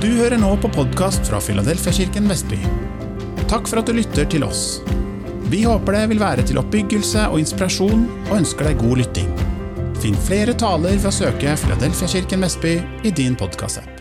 [0.00, 2.56] Du hører nå på podkast fra Filadelfiakirken Vestby.
[3.50, 4.78] Takk for at du lytter til oss.
[5.52, 9.28] Vi håper det vil være til oppbyggelse og inspirasjon, og ønsker deg god lytting.
[10.00, 12.70] Finn flere taler ved å søke Filadelfiakirken Vestby
[13.04, 14.00] i din podkastapp.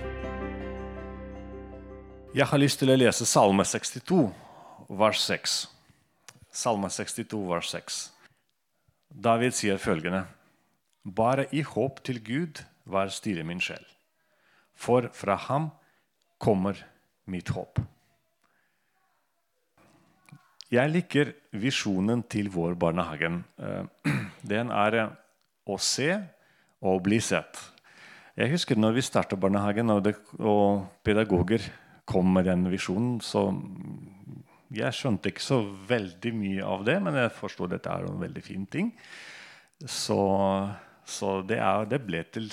[2.31, 4.22] Jeg har lyst til å lese Salme 62,
[5.02, 5.58] vers 6.
[6.62, 7.97] Salme 62, vers 6.
[9.28, 10.24] David sier følgende.:
[11.04, 13.84] Bare i håp til Gud vær stille min sjel,
[14.79, 15.68] for fra ham
[16.41, 16.80] kommer
[17.29, 17.81] mitt håp.
[20.70, 23.41] Jeg liker visjonen til vår barnehagen.
[23.57, 24.13] Eh,
[24.52, 25.13] Den er eh,
[25.70, 26.12] å se
[26.85, 27.57] og bli sett.
[28.39, 31.65] Jeg husker når vi startet barnehagen og, det, og pedagoger
[32.09, 33.49] kom med den visjonen, så
[34.73, 35.59] jeg skjønte ikke så
[35.90, 38.91] veldig mye av det, men jeg forsto at dette er en veldig fin ting.
[39.81, 40.20] Så,
[41.07, 42.49] så det, er, det, ble til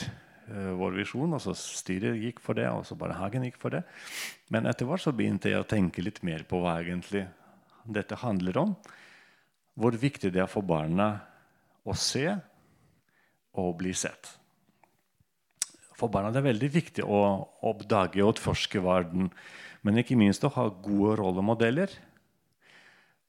[0.46, 1.34] vår visjon.
[1.34, 3.82] og så Styret gikk for det, og så barnehagen gikk for det.
[4.52, 7.26] Men etter hvert så begynte jeg å tenke litt mer på hva egentlig
[7.87, 8.74] dette handler om.
[9.76, 11.10] Hvor viktig det er for barna
[11.87, 12.26] å se
[13.57, 14.30] og bli sett.
[15.96, 17.20] For barna det er veldig viktig å
[17.65, 19.30] oppdage og utforske verden,
[19.87, 21.92] men ikke minst å ha gode rollemodeller.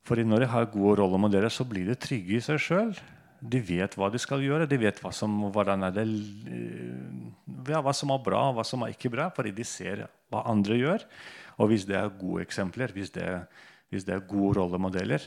[0.08, 2.94] For når de har gode rollemodeller, så blir de trygge i seg sjøl.
[3.40, 5.34] De vet hva de skal gjøre, de vet hva som,
[5.94, 6.06] det,
[7.70, 10.46] ja, hva som er bra og hva som er ikke bra, fordi de ser hva
[10.50, 11.06] andre gjør.
[11.62, 13.28] Og hvis det er gode eksempler, hvis det,
[13.94, 15.22] hvis det er gode rollemodeller,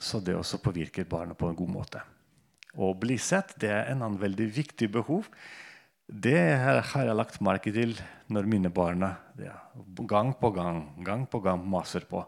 [0.00, 2.04] så det også påvirker barnet på en god måte.
[2.76, 5.28] Å bli sett det er en annen veldig viktig behov.
[6.10, 7.94] Det har jeg lagt merke til
[8.30, 9.04] når mine barn
[9.38, 9.56] ja,
[10.10, 12.24] gang på gang gang på gang maser på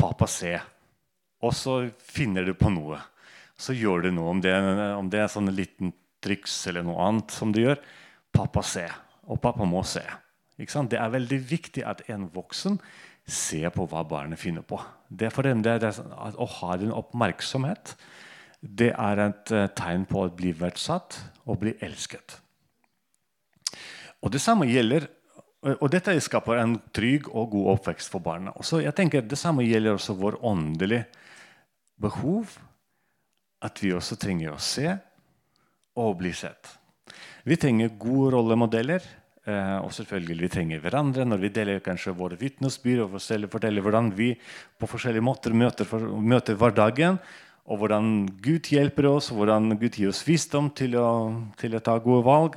[0.00, 0.60] 'pappa, se'.
[1.42, 2.98] Og så finner du på noe.
[3.60, 4.32] Så gjør du noe.
[4.32, 4.54] Om det,
[4.96, 5.92] om det er sånn liten
[6.24, 7.80] triks eller noe annet som du gjør.
[8.30, 8.88] 'Pappa, se'.
[9.28, 10.02] Og pappa må se.
[10.56, 12.78] Det er veldig viktig at en voksen
[13.26, 14.80] ser på hva barnet finner på.
[15.08, 16.00] Det er for dem det er
[16.36, 17.94] Å ha den oppmerksomhet
[18.60, 21.16] det er et uh, tegn på å bli verdsatt
[21.48, 22.36] og bli elsket.
[24.20, 25.08] Og det samme gjelder
[25.60, 28.54] og dette skaper en trygg og god oppvekst for barna.
[28.56, 31.04] Det samme gjelder også vår åndelige
[32.00, 32.54] behov.
[33.60, 34.88] At vi også trenger å se
[36.00, 36.76] og bli sett.
[37.44, 39.04] Vi trenger gode rollemodeller.
[39.48, 44.10] Eh, og selvfølgelig vi trenger hverandre når vi deler kanskje våre vitnesbyrd og forteller hvordan
[44.12, 44.34] vi
[44.76, 45.88] på forskjellige måter møter,
[46.20, 47.16] møter hverdagen
[47.70, 51.08] og hvordan Gud hjelper oss, og hvordan Gud gir oss visdom til å,
[51.60, 52.56] til å ta gode valg.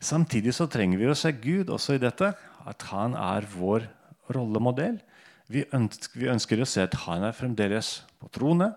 [0.00, 2.32] Samtidig så trenger vi å se Gud også i dette,
[2.68, 3.86] at han er vår
[4.34, 4.98] rollemodell.
[5.50, 8.72] Vi ønsker, vi ønsker å se at han er fremdeles på trone,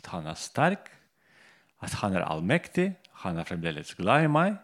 [0.00, 0.88] at han er sterk,
[1.80, 2.92] at han er allmektig,
[3.24, 4.58] han er fremdeles glad i meg.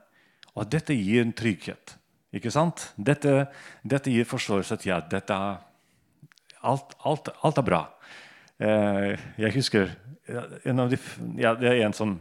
[0.57, 1.97] Og dette gir en trygghet.
[2.37, 2.91] Ikke sant?
[2.97, 3.47] Dette,
[3.85, 5.37] dette gir forståelse til at dette,
[6.67, 7.83] alt, alt, alt er bra.
[8.57, 9.93] Eh, jeg husker
[10.65, 10.99] en de,
[11.39, 12.17] ja, Det er en sånn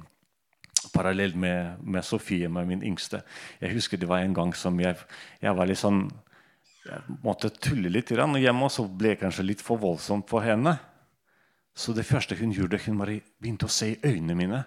[0.93, 3.23] parallell med, med, Sofie, med min yngste.
[3.61, 4.99] Jeg husker det var en gang som jeg,
[5.41, 6.05] jeg var litt sånn
[6.85, 10.75] jeg måtte tulle litt hjemme, og så ble jeg kanskje litt for voldsomt for henne.
[11.73, 14.59] Så det første hun gjorde, hun bare begynte å se i øynene mine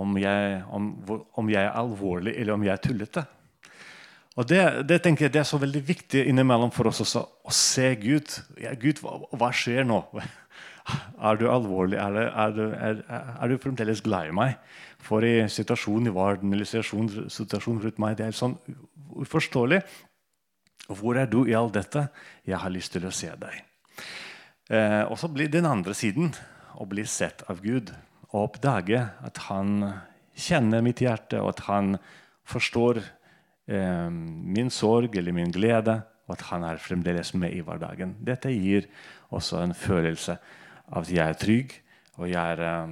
[0.00, 0.90] om jeg, om,
[1.38, 3.24] om jeg er alvorlig eller om jeg er tullete.
[4.34, 7.52] Og det, det, tenker jeg det er så veldig viktig innimellom for oss også, å
[7.54, 8.32] se Gud.
[8.58, 10.02] Ja, Gud, hva, hva skjer nå?
[11.24, 11.96] Er du alvorlig?
[11.96, 14.58] Er, er, er, er, du fremdeles glad i meg?
[15.00, 18.58] For i situasjonen i verden eller situasjonen rundt meg, det er sånn
[19.22, 19.78] uforståelig.
[20.92, 22.02] Hvor er du i alt dette?
[22.44, 23.62] Jeg har lyst til å se deg.
[24.68, 26.34] Eh, og så blir den andre siden
[26.76, 27.94] å bli sett av Gud
[28.34, 29.78] og oppdage at han
[30.34, 31.94] kjenner mitt hjerte, og at han
[32.50, 32.98] forstår
[33.70, 38.16] eh, min sorg eller min glede, og at han er fremdeles med i hverdagen.
[38.24, 38.88] Dette gir
[39.34, 40.36] også en følelse
[40.90, 41.78] av at jeg er trygg,
[42.18, 42.90] og jeg er,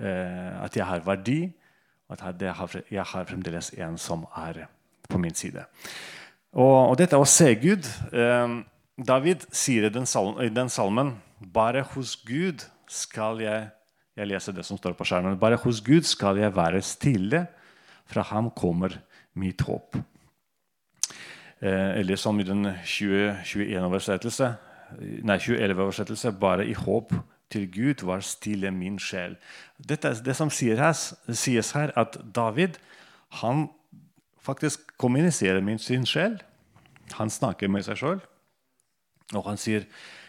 [0.00, 1.40] eh, at jeg har verdi,
[2.08, 2.42] og at
[2.90, 4.64] jeg har, fremdeles en som er
[5.08, 5.66] på min side.
[6.56, 7.84] Og, og dette å se Gud
[8.16, 8.54] eh,
[8.98, 11.18] David sier i den, salmen, i den salmen
[11.54, 13.68] bare hos Gud skal jeg
[14.18, 15.38] jeg leser det som står på skjermen.
[15.38, 17.46] Bare hos Gud skal jeg være stille.
[18.08, 18.98] Fra ham kommer
[19.38, 19.96] mitt håp.
[21.60, 24.56] Eh, eller som i den 2021-oversettelse
[24.96, 27.12] nei, 2011-oversettelse bare i håp
[27.52, 29.36] til Gud var stille min sjel.
[29.78, 32.78] Dette, det som sies her, at David
[33.42, 33.68] han
[34.40, 36.38] faktisk kommuniserer med sin sjel.
[37.16, 38.20] Han snakker med seg sjøl,
[39.34, 39.86] og han sier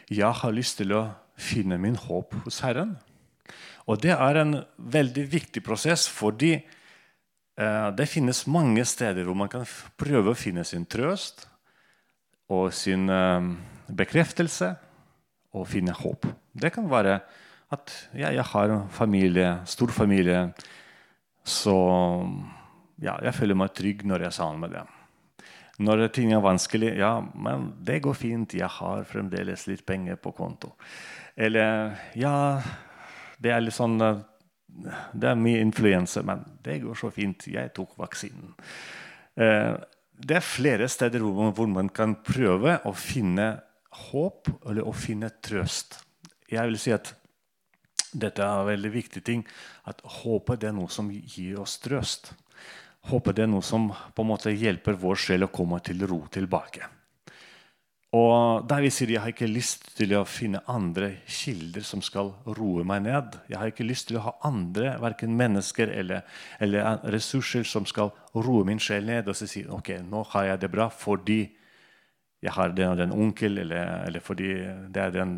[0.09, 2.97] 'Jeg har lyst til å finne min håp hos Herren'.
[3.89, 9.49] Og Det er en veldig viktig prosess, fordi eh, det finnes mange steder hvor man
[9.49, 9.65] kan
[9.97, 11.47] prøve å finne sin trøst,
[12.49, 13.49] og sin eh,
[13.89, 14.73] bekreftelse
[15.57, 16.27] og finne håp.
[16.53, 17.19] Det kan være
[17.73, 20.51] at ja, jeg har en familie, stor familie,
[21.45, 21.75] så
[23.01, 24.95] ja, jeg føler meg trygg når jeg er sammen med dem.
[25.79, 30.33] Når ting er vanskelig ja, men det går fint, jeg har fremdeles litt penger på
[30.35, 30.73] konto.
[31.39, 32.59] Eller ja,
[33.39, 37.47] det er litt sånn Det er mye influense, men det går så fint.
[37.49, 38.53] Jeg tok vaksinen.
[39.35, 39.73] Eh,
[40.19, 43.47] det er flere steder hvor man kan prøve å finne
[44.11, 45.97] håp eller å finne trøst.
[46.51, 47.13] Jeg vil si at
[48.13, 49.43] dette er en veldig viktig ting.
[49.89, 52.33] At håpet er noe som gir oss trøst.
[53.09, 56.98] Håpet er noe som på en måte hjelper vår sjel å komme til ro tilbake.
[58.17, 62.83] Og vi sier Jeg har ikke lyst til å finne andre kilder som skal roe
[62.87, 63.37] meg ned.
[63.51, 66.25] Jeg har ikke lyst til å ha andre verken mennesker eller,
[66.59, 70.63] eller ressurser som skal roe min sjel ned og så si ok, nå har jeg
[70.63, 71.43] det bra fordi
[72.41, 74.53] jeg har den og den onkel, eller, eller fordi
[74.89, 75.33] det er den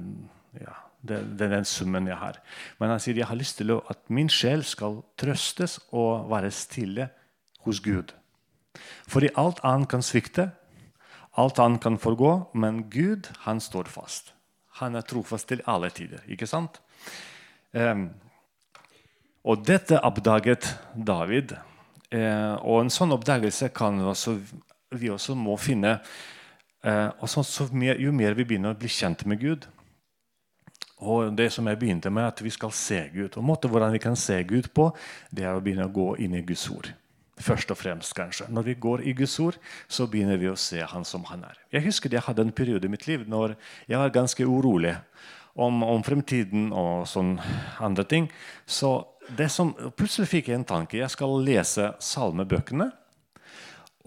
[0.61, 2.37] ja, det, det, er den summen jeg har.
[2.79, 7.09] Men han sier jeg har lyst til at min sjel skal trøstes og være stille
[7.65, 8.13] hos Gud.
[9.09, 10.51] Fordi alt annet kan svikte,
[11.39, 14.33] alt annet kan forgå, men Gud han står fast.
[14.81, 16.23] Han er trofast til alle tider.
[16.27, 16.81] ikke sant?
[17.71, 18.09] Um,
[19.43, 21.55] og dette oppdaget David.
[22.11, 24.35] Uh, og en sånn oppdagelse kan også,
[24.99, 25.99] vi også må finne
[26.83, 29.67] uh, og så, så mer, Jo mer vi begynner å bli kjent med Gud,
[31.01, 33.37] og det som jeg begynte med, at vi skal se Gud.
[33.37, 34.91] Og måten hvordan vi kan se Gud på,
[35.33, 36.91] det er å begynne å gå inn i Guds ord.
[37.41, 38.47] Først og fremst, kanskje.
[38.49, 39.57] Når vi går i Guds ord,
[39.89, 41.57] så begynner vi å se Han som Han er.
[41.73, 43.55] Jeg husker jeg hadde en periode i mitt liv når
[43.87, 44.95] jeg var ganske urolig
[45.55, 47.37] om, om fremtiden og sånn
[47.81, 48.29] andre ting.
[48.65, 48.93] Så
[49.49, 50.99] som, plutselig fikk jeg en tanke.
[50.99, 52.91] Jeg skal lese salmebøkene.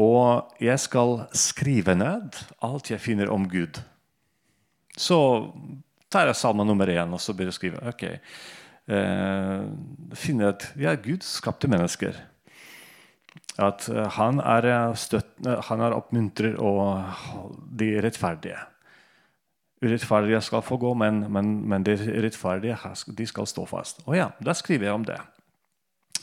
[0.03, 2.35] Og jeg skal skrive ned
[2.67, 3.79] alt jeg finner om Gud.
[4.99, 5.19] Så
[6.11, 7.83] tar jeg salme nummer én og så begynner jeg å skrive.
[7.91, 8.03] ok,
[8.95, 9.63] eh,
[10.19, 12.19] finner at ja, Gud skapte mennesker.
[13.63, 17.05] At eh, han er, støttende, eh, han er oppmuntrer og
[17.79, 18.59] de rettferdige.
[19.85, 22.79] Urettferdige skal få gå, men, men, men de rettferdige
[23.19, 24.03] de skal stå fast.
[24.07, 25.21] Og ja, Da skriver jeg om det.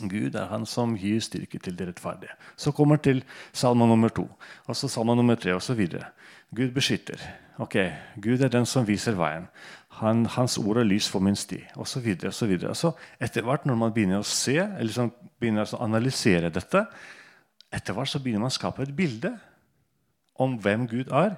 [0.02, 2.34] Gud er han som gir styrke til de rettferdige.
[2.58, 3.24] Så kommer til
[3.54, 4.26] salme nummer to,
[4.66, 5.88] og så salme nummer tre osv.
[6.56, 7.22] Gud beskytter.
[7.62, 7.78] Ok,
[8.18, 9.46] Gud er den som viser veien.
[10.02, 12.08] Han, hans ord er lys for min sti, osv.
[12.26, 16.86] Altså, etter hvert, når man begynner å se, eller liksom begynner å analysere dette,
[17.72, 19.32] etter hvert så begynner man å skape et bilde
[20.42, 21.38] om hvem Gud er.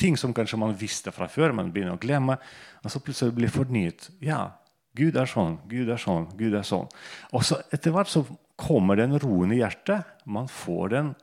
[0.00, 2.38] Ting som kanskje man visste fra før, man begynner å glemme.
[2.82, 4.08] Og så plutselig blir det fornyet.
[4.24, 4.56] Ja,
[4.98, 6.88] Gud er sånn, Gud er sånn, Gud er sånn.
[7.32, 8.24] Og så etter hvert så
[8.60, 10.08] kommer den roen i hjertet.
[10.24, 11.14] Man får den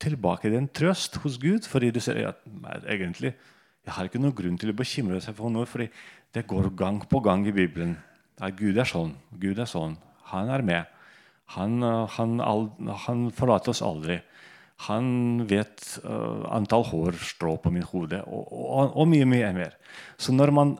[0.00, 2.44] tilbake, den trøst hos Gud, fordi du ser at
[2.88, 3.34] egentlig
[3.80, 5.88] jeg har ikke noen grunn til å bekymre seg for noe, fordi
[6.34, 7.96] det går gang på gang i Bibelen.
[8.40, 9.96] At Gud er sånn, Gud er sånn.
[10.30, 10.99] Han er med.
[11.56, 12.40] Han, han,
[13.06, 14.20] han forlater oss aldri.
[14.86, 19.74] Han vet uh, antall hårstrå på min hode, og, og, og, mye mye mer.
[20.16, 20.76] Så når man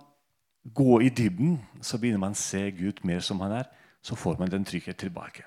[0.76, 3.68] går i dybden, så begynner man å se Gud mer som han er.
[4.00, 5.44] Så får man den trygghet tilbake.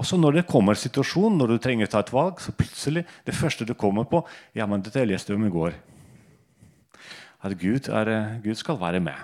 [0.00, 3.04] Og så Når det kommer situasjon, når du trenger å ta et valg, så plutselig
[3.26, 4.24] det første du kommer på
[4.56, 5.76] ja, men dette jeg leste om i går
[7.44, 9.14] at Gud, er, eh, Gud, skal være med.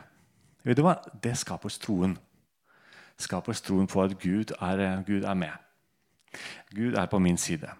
[0.64, 0.98] Vet du hva?
[1.22, 2.18] Det skaper troen.
[3.20, 5.52] Skaper troen på at Gud er, eh, Gud er med.
[6.74, 7.70] Gud er på min side.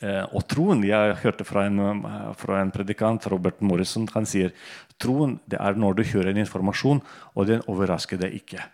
[0.00, 4.52] Eh, og troen Jeg hørte fra en, fra en predikant, Robert Morrison, han sier
[4.98, 7.02] troen det er når du hører en informasjon,
[7.34, 8.64] og den overrasker deg ikke.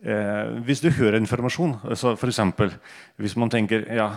[0.00, 2.40] Eh, hvis du hører informasjon, så f.eks.
[3.20, 4.14] hvis man tenker ja,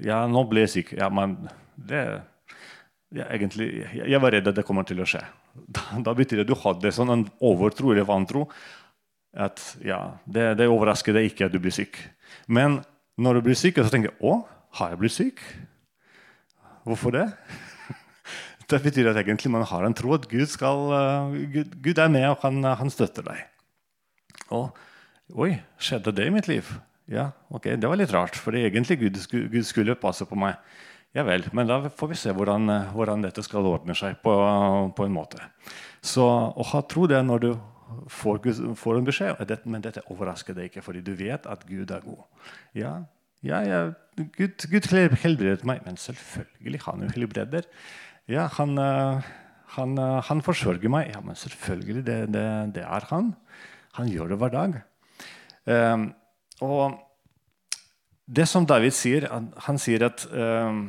[0.00, 1.38] ja, nå ble jeg syk ja, men
[1.76, 2.02] det,
[3.16, 5.22] ja, egentlig, jeg, var redd at det kommer til å skje.
[5.52, 8.46] Da, da betyr det at du hadde sånn en overtro eller vantro.
[9.32, 11.98] At ja, det, det, overrasker deg ikke at du blir syk.
[12.52, 12.80] Men
[13.20, 14.42] når du blir syk, så tenker jeg å,
[14.78, 15.44] har jeg blitt syk?
[16.88, 17.28] Hvorfor det?
[18.72, 22.08] Det betyr at egentlig man har en tro at Gud, skal, uh, Gud, Gud er
[22.08, 23.42] med, og han, han, støtter deg.
[24.54, 24.70] Og
[25.36, 25.50] oi,
[25.82, 26.70] skjedde det i mitt liv?
[27.10, 30.56] Ja, ok, Det var litt rart, for egentlig Gud, Gud skulle passe på meg.
[31.12, 34.32] Ja vel, men da får vi se hvordan, hvordan dette skal ordne seg på,
[34.96, 35.42] på, en måte.
[36.00, 37.50] Så å ha tro det når du
[38.08, 38.40] får,
[38.80, 42.22] får en beskjed Men dette overrasker deg ikke, fordi du vet at Gud er god.
[42.72, 42.94] Ja,
[43.44, 43.82] ja, ja
[44.16, 44.88] Gud, Gud
[45.20, 45.82] helbredet meg.
[45.84, 47.68] Men selvfølgelig, han jo helbreder.
[48.30, 48.78] Ja, han,
[49.76, 51.10] han, han, forsørger meg.
[51.12, 52.46] Ja, men selvfølgelig, det, det,
[52.78, 53.34] det, er han.
[53.98, 54.80] Han gjør det hver dag.
[55.68, 56.08] Um,
[56.64, 56.98] og
[58.26, 60.86] det som David sier, han sier at um,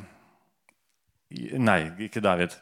[1.33, 2.53] Nei, ikke David.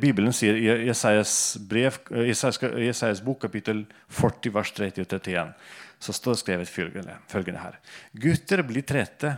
[0.00, 1.32] Bibelen sier i Jesajas,
[1.68, 5.52] brev, Jesajas bok, kapittel 40, vers 30 og 31,
[5.98, 7.78] så står det skrevet følgende, her.
[8.12, 9.32] Gutter blir trette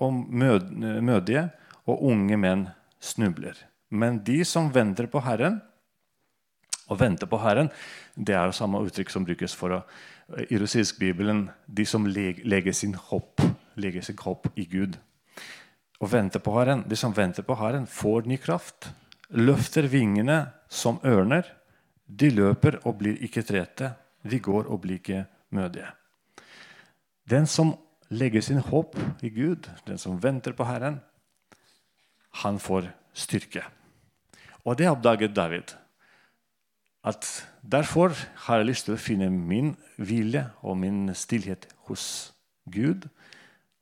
[0.00, 1.50] og mødige,
[1.88, 2.64] og unge menn
[3.02, 3.58] snubler.
[3.90, 5.58] Men de som venter på Herren
[6.90, 7.68] Å vente på Herren
[8.14, 9.78] det er samme uttrykk som brukes for å,
[10.50, 13.42] i russisk bibelen de som legger sin håp,
[13.78, 14.98] legger sin håp i Gud
[16.00, 16.84] og venter på Herren.
[16.88, 18.90] De som venter på Herren, får ny kraft.
[19.36, 21.44] Løfter vingene som ørner.
[22.06, 23.92] De løper og blir ikke trette.
[24.22, 25.90] De går og blir ikke mødige.
[27.30, 27.74] Den som
[28.10, 30.98] legger sin håp i Gud, den som venter på Herren,
[32.42, 33.62] han får styrke.
[34.64, 35.76] Og det oppdaget David.
[37.04, 37.26] At
[37.62, 38.12] derfor
[38.46, 42.32] har jeg lyst til å finne min hvile og min stillhet hos
[42.68, 43.08] Gud.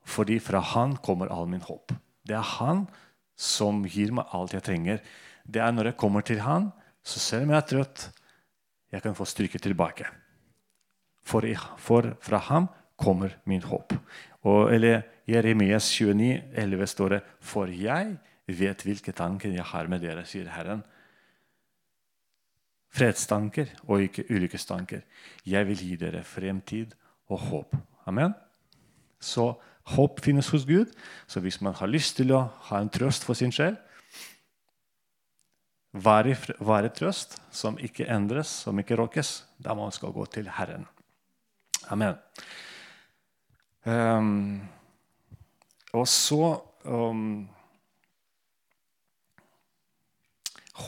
[0.08, 1.92] Fordi fra Han kommer all min håp.
[2.28, 2.86] Det er Han
[3.38, 5.02] som gir meg alt jeg trenger.
[5.48, 6.70] Det er når jeg kommer til Han,
[7.02, 8.08] så selv om jeg er trøtt,
[8.92, 10.06] jeg kan få styrke tilbake.
[11.24, 11.44] For,
[11.76, 13.92] for fra ham kommer min håp.
[14.48, 18.16] Og, eller Jeremias 29, 11 står det For jeg
[18.46, 20.82] vet hvilke tanker jeg har med dere, sier Herren.
[22.88, 25.04] Fredstanker og ikke ulykkestanker.
[25.44, 26.94] Jeg vil gi dere fremtid
[27.28, 27.76] og håp.
[28.08, 28.32] Amen.
[29.20, 29.52] Så
[29.94, 30.92] Håp finnes hos Gud.
[31.26, 33.78] Så hvis man har lyst til å ha en trøst for sin sjel,
[35.92, 40.86] være, være trøst som ikke endres, som ikke rokkes, da man skal gå til Herren.
[41.88, 42.18] Amen.
[43.88, 44.68] Um,
[45.96, 47.46] og så um,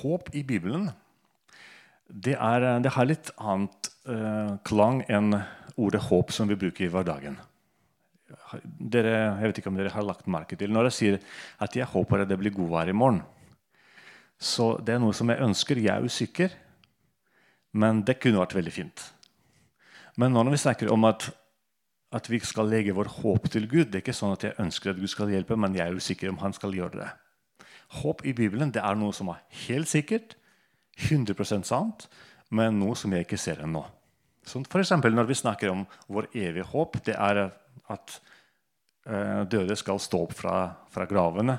[0.00, 0.90] Håp i Bibelen
[2.07, 5.33] det, er, det har litt annet uh, klang enn
[5.80, 7.38] ordet håp som vi bruker i hverdagen
[8.62, 11.19] dere, jeg vet ikke om dere har lagt merke til Når jeg sier
[11.62, 13.23] at jeg håper at det blir godvær i morgen,
[14.40, 15.78] så det er noe som jeg ønsker.
[15.85, 16.54] Jeg er usikker,
[17.76, 19.02] men det kunne vært veldig fint.
[20.16, 21.28] Men når vi snakker om at,
[22.16, 24.90] at vi skal legge vår håp til Gud Det er ikke sånn at jeg ønsker
[24.90, 27.11] at Gud skal hjelpe, men jeg er usikker om han skal gjøre det.
[28.00, 30.37] Håp i Bibelen det er noe som er helt sikkert,
[31.00, 32.09] 100% sant,
[32.50, 33.85] men noe som jeg ikke ser ennå.
[34.47, 37.50] Sånn for Når vi snakker om vår evige håp, det er
[37.90, 38.21] at
[39.50, 40.54] døde skal stå opp fra,
[40.92, 41.57] fra, gravene.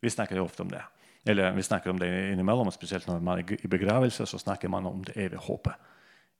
[0.00, 0.82] Vi snakker jo ofte om det.
[1.26, 4.26] Eller vi snakker om det innimellom, spesielt når man er i begravelse.
[4.26, 5.74] så snakker man om det evige håpet.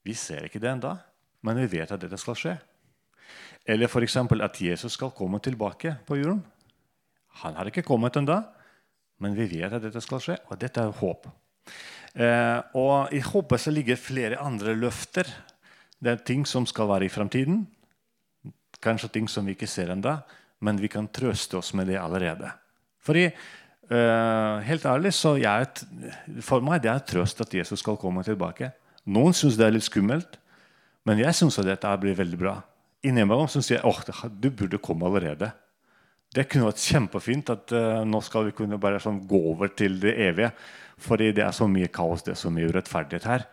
[0.05, 0.93] Vi ser ikke det ennå,
[1.43, 2.55] men vi vet at dette skal skje.
[3.65, 4.17] Eller f.eks.
[4.17, 6.45] at Jesus skal komme tilbake på jorden.
[7.41, 8.43] Han har ikke kommet ennå,
[9.25, 11.27] men vi vet at dette skal skje, og dette er håp.
[12.15, 15.27] Eh, og I håpet så ligger flere andre løfter.
[15.99, 17.65] Det er ting som skal være i framtiden,
[18.85, 20.19] Kanskje ting som vi ikke ser ennå,
[20.65, 22.51] men vi kan trøste oss med det allerede.
[23.05, 23.27] Fordi,
[23.91, 25.67] uh, helt ærlig, så jeg,
[26.45, 28.73] For meg det er trøst at Jesus skal komme tilbake.
[29.05, 30.39] Noen syns det er litt skummelt,
[31.05, 32.55] men jeg syns dette blir veldig bra.
[33.05, 34.01] Innimellom syns jeg åh,
[34.41, 35.51] du burde komme allerede.
[36.35, 40.01] Det kunne vært kjempefint at uh, nå skal vi kunne bare sånn gå over til
[40.03, 40.55] det evige.
[41.05, 43.45] Fordi det er så mye kaos, det er så mye urettferdighet her.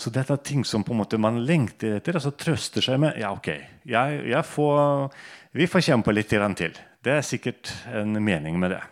[0.00, 3.00] Så dette er ting som på en måte man lengter etter, og så trøster seg
[3.02, 3.18] med.
[3.20, 3.50] Ja, ok,
[3.88, 5.12] jeg, jeg får,
[5.58, 6.80] vi får kjempe litt til.
[7.02, 8.82] Det er sikkert en mening med det.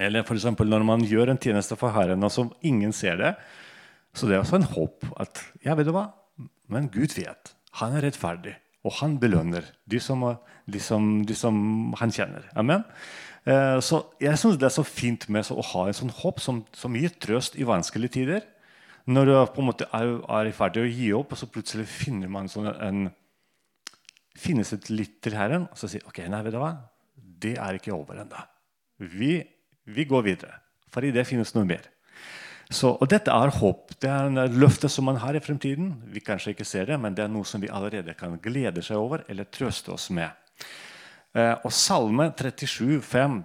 [0.00, 0.46] Eller f.eks.
[0.58, 3.34] når man gjør en tjeneste for Herren, og som ingen ser det.
[4.16, 6.10] Så det er også en håp at ja, vet du hva?
[6.72, 7.54] Men Gud vet.
[7.80, 8.54] Han er rettferdig,
[8.84, 10.24] og han belønner de som,
[10.68, 11.56] de som, de som
[12.00, 12.48] han kjenner.
[12.58, 12.84] Amen.
[13.48, 16.62] Eh, så jeg syns det er så fint med å ha en sånn håp som,
[16.76, 18.44] som gir trøst i vanskelige tider.
[19.10, 22.30] Når du på en måte er, er i å gi opp, og så plutselig finner
[22.30, 23.04] man sånn en,
[24.38, 26.76] finnes et litt til Herren, og så sier ok, nei, vet du hva?
[27.42, 28.44] det er ikke over ennå.
[29.12, 29.34] Vi,
[29.90, 30.60] vi, går videre,
[30.92, 31.88] For i det finnes noe mer.
[32.72, 33.94] Så, og Dette er håp.
[34.00, 35.94] Det er en løfte som man har i fremtiden.
[36.12, 39.00] Vi kanskje ikke ser det, men det er noe som vi allerede kan glede seg
[39.00, 40.30] over eller trøste oss med.
[41.34, 43.40] Eh, og Salme 37, 5,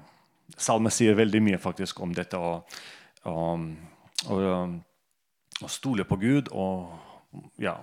[0.58, 2.40] Salme sier veldig mye faktisk om dette.
[2.40, 2.78] og,
[3.28, 3.68] og,
[4.32, 4.78] og
[5.62, 6.52] og stole på Gud.
[6.52, 6.98] Og,
[7.62, 7.76] ja.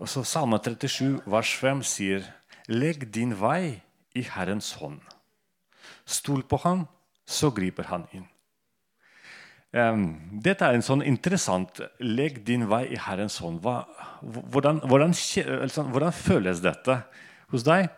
[0.00, 2.28] og så Salme 37, vers 5 sier
[2.68, 3.80] Legg din vei
[4.16, 5.02] i Herrens hånd.
[6.06, 6.86] Stol på ham,
[7.26, 8.28] så griper han inn.
[9.74, 10.04] Um,
[10.44, 13.58] dette er en sånn interessant Legg din vei i Herrens hånd.
[13.64, 13.82] Hva,
[14.22, 15.14] hvordan, hvordan,
[15.58, 17.00] altså, hvordan, føles dette
[17.50, 17.88] hos deg?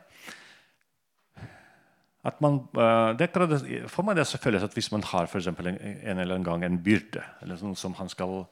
[2.43, 3.29] Man, uh, det,
[3.93, 6.81] for meg det føles at Hvis man har for en, en eller annen gang en
[6.83, 8.49] byrde eller sånn som han skal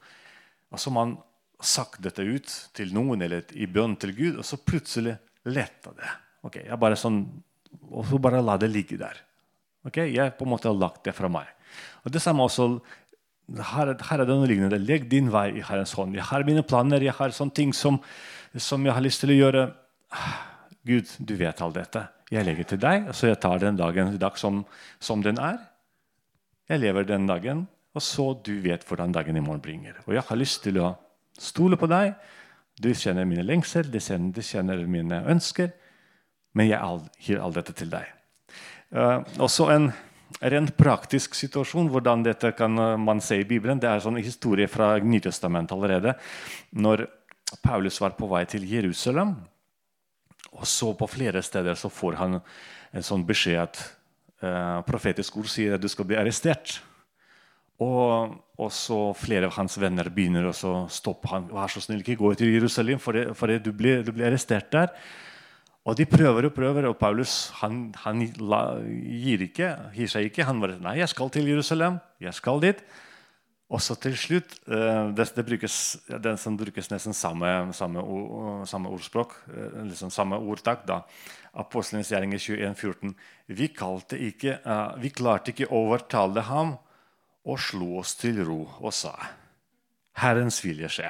[0.71, 1.15] og så har man
[1.63, 5.15] sagt dette ut til noen eller i bønn til Gud, og så plutselig
[5.47, 6.11] letta det.
[6.45, 7.25] Ok, jeg bare sånn,
[7.91, 9.17] Og så bare la det ligge der.
[9.85, 11.45] Ok, Jeg på en måte har lagt det fra meg.
[12.05, 12.79] Og det samme også
[13.51, 14.79] her, her er det noe lignende.
[14.81, 16.15] Legg din vei i Herrens hånd.
[16.15, 17.99] Jeg har mine planer, jeg har sånne ting som,
[18.57, 19.65] som jeg har lyst til å gjøre.
[20.85, 22.07] Gud, du vet alt dette.
[22.33, 24.63] Jeg legger til deg, så jeg tar den dagen dag som,
[24.99, 25.59] som, den er.
[26.69, 30.01] Jeg lever den dagen, og så du vet hvordan dagen i morgen bringer.
[30.05, 30.91] Og jeg har lyst til å
[31.39, 32.13] stole på deg.
[32.75, 35.71] Du kjenner mine lengsel, du kjenner, du kjenner mine ønsker.
[36.55, 38.11] Men jeg gir all dette til deg.
[38.95, 39.89] Uh, også en
[40.41, 43.79] rent praktisk situasjon, hvordan dette kan eh, man se i Bibelen.
[43.79, 46.15] Det er en sånn historie fra Nytestamentet allerede.
[46.75, 47.05] Når
[47.63, 49.35] Paulus var på vei til Jerusalem,
[50.55, 53.79] og så på flere steder så får han en sånn beskjed at
[54.43, 56.79] uh, profetisk ord sier at du skal bli arrestert.
[57.83, 61.49] Og, og, så flere av hans venner begynner å stoppe han.
[61.51, 64.29] Vær så snill, ikke gå til Jerusalem, for, det, for det, du, blir, du, blir,
[64.29, 64.93] arrestert der.
[65.85, 70.47] Og de prøver og prøver, og Paulus han, han la, gir, ikke, gir, seg ikke.
[70.47, 71.99] Han bare Nei, jeg skal til Jerusalem.
[72.23, 72.79] Jeg skal dit.
[73.75, 75.75] Og så til slutt uh, det, det brukes,
[76.41, 78.01] som brukes nesten samme, samme,
[78.69, 80.85] samme ordspråk, uh, liksom samme ordtak.
[80.87, 81.01] da,
[81.59, 83.15] Apostelens gjerninger 21, 14.
[83.47, 83.69] Vi,
[84.29, 86.75] ikke, uh, vi klarte ikke å overtale ham
[87.45, 89.13] og slo oss til ro og sa
[90.21, 91.09] Herrens vilje skje.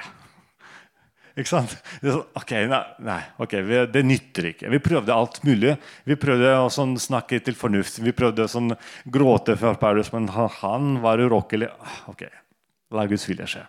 [1.36, 1.74] Ikke sant?
[2.00, 4.70] Det, sånn, ok, nei, nei okay, vi, det nytter ikke.
[4.72, 5.74] Vi prøvde alt mulig.
[6.08, 8.00] Vi prøvde å sånn, snakke til fornuft.
[8.00, 8.72] Vi prøvde å sånn,
[9.12, 11.68] gråte for Paulus, men han, han var urokkelig.
[12.10, 12.24] Ok,
[12.96, 13.66] la Guds vilje skje.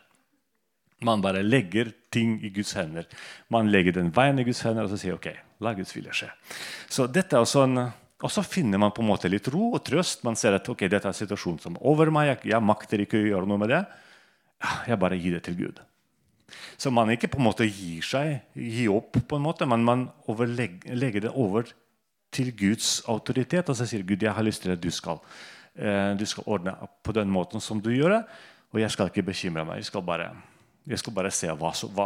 [1.06, 3.06] Man bare legger ting i Guds hender.
[3.54, 5.28] Man legger den veien i Guds hender og så sier ok,
[5.62, 6.32] la Guds vilje skje.
[6.90, 9.84] Så dette er også en, og så finner man på en måte litt ro og
[9.86, 10.24] trøst.
[10.26, 12.32] Man ser at ok, dette er en situasjon som er over meg.
[12.32, 13.84] Jeg, jeg makter ikke å gjøre noe med det.
[14.90, 15.84] Jeg bare gir det til Gud.
[16.80, 20.08] Så man ikke på en måte gir seg, gir opp, på en måte, men man
[20.28, 21.70] legger det over
[22.34, 23.70] til Guds autoritet.
[23.70, 25.22] Og så sier Gud jeg har lyst til at du skal,
[25.78, 26.74] eh, du skal ordne
[27.06, 28.24] på den måten som du gjør det.
[28.74, 29.84] Og jeg skal ikke bekymre meg.
[29.84, 30.32] Jeg skal bare,
[30.88, 32.06] jeg skal bare se hva, hva,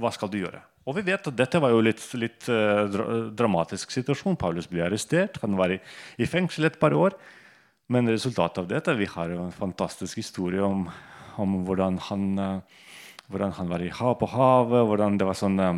[0.00, 0.62] hva skal du gjøre.
[0.88, 2.88] Og vi vet at Dette var jo litt, litt uh,
[3.36, 4.38] dramatisk situasjon.
[4.40, 5.38] Paulus ble arrestert.
[5.44, 5.78] Han var i,
[6.18, 7.16] i, fengsel et par år.
[7.92, 10.86] Men resultatet av dette Vi har jo en fantastisk historie om,
[11.42, 12.80] om hvordan han uh,
[13.32, 15.76] hvordan han var i hav på havet, hvordan det var sånn uh,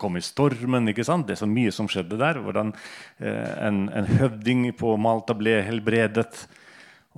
[0.00, 0.92] kom i stormen.
[0.92, 1.26] ikke sant?
[1.26, 2.38] Det er så mye som skjedde der.
[2.44, 2.70] Hvordan
[3.18, 6.46] en, en, høvding på Malta ble helbredet.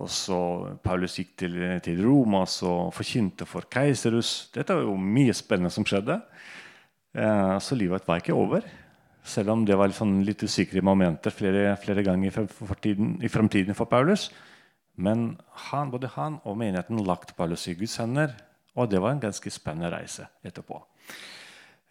[0.00, 0.38] Og så
[0.84, 4.48] Paulus gikk til, til Roma og forkynte for Keiserus.
[4.54, 6.16] Dette var jo mye spennende som skjedde.
[7.12, 8.64] Eh, så livet var ikke over.
[9.22, 13.30] Selv om det var litt, sånn litt usikre momenter flere, flere ganger i, for i
[13.30, 14.30] fremtiden for Paulus.
[14.96, 15.36] Men
[15.68, 18.32] han, både han og menigheten lagt Paulus i Guds hender.
[18.72, 20.80] Og det var en ganske spennende reise etterpå.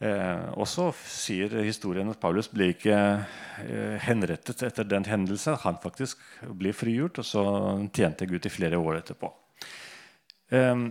[0.01, 2.95] Eh, og så sier historien at Paulus ble ikke
[3.61, 5.59] eh, henrettet etter den hendelsen.
[5.61, 6.21] Han faktisk
[6.57, 7.43] ble frigjort, og så
[7.93, 9.29] tjente Gud i flere år etterpå.
[10.57, 10.87] Eh,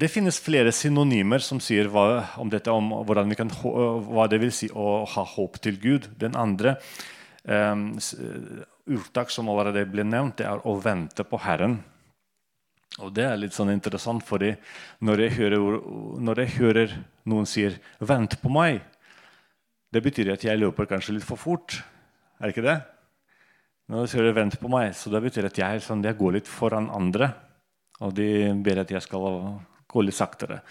[0.00, 2.90] det finnes flere synonymer som sier hva, om dette, om
[3.38, 6.10] kan, hva det vil si å ha håp til Gud.
[6.18, 6.74] Den andre
[7.44, 7.86] eh,
[8.90, 11.78] urtak som allerede ble nevnt, det er å vente på Herren.
[12.98, 14.42] Og Det er litt sånn interessant, for
[15.00, 15.58] når jeg hører,
[16.18, 18.82] når jeg hører noen sier 'vent på meg',
[19.92, 21.82] det betyr at jeg løper kanskje litt for fort.
[22.40, 22.82] Er det ikke det?
[23.88, 26.48] Når de sier 'vent på meg', så det betyr at jeg, sånn, jeg går litt
[26.48, 27.34] foran andre.
[28.00, 30.62] Og de ber at jeg skal gå litt saktere.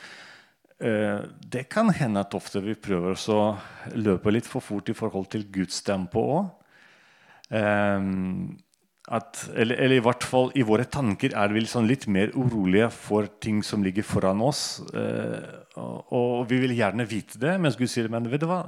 [0.79, 3.57] Eh, det kan hende at ofte vi prøver å
[3.95, 6.45] løpe litt for fort i forhold til Guds tempo òg.
[9.09, 12.91] At, eller, eller, i hvert fall i våre tanker er vi liksom litt mer urolige
[12.93, 14.83] for ting som ligger foran oss.
[14.93, 15.39] Eh,
[15.81, 18.67] og, og, vi vil gjerne vite det, mens Gud sier men vet du hva,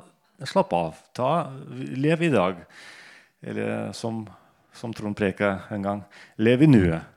[0.49, 0.97] slapp av.
[1.13, 1.29] Ta,
[1.69, 2.63] lev i dag.
[3.45, 4.23] Eller som,
[4.73, 6.03] som Trond preka en gang
[6.41, 7.11] lev i nuet.